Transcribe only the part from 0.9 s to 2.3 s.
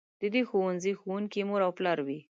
ښوونکي مور او پلار وي.